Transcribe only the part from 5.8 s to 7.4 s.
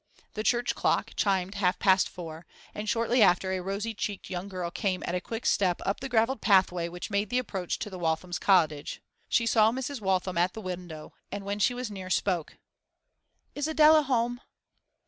up the gravelled pathway which made the